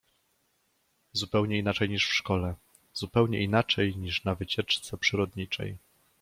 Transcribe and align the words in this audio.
Zupełnie 1.13 1.59
inaczej 1.59 1.89
niż 1.89 2.07
w 2.09 2.13
szkole, 2.13 2.55
zupełnie 2.93 3.43
inaczej 3.43 3.95
niż 3.95 4.23
na 4.23 4.35
wycieczce 4.35 4.97
przyrodniczej. 4.97 5.77